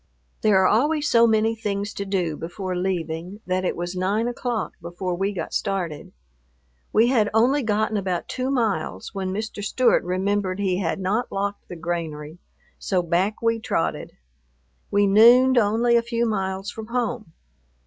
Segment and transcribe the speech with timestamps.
[0.41, 4.73] There are always so many things to do before leaving that it was nine o'clock
[4.81, 6.11] before we got started.
[6.91, 9.63] We had only gotten about two miles, when Mr.
[9.63, 12.39] Stewart remembered he had not locked the granary,
[12.79, 14.13] so back we trotted.
[14.89, 17.33] We nooned only a few miles from home.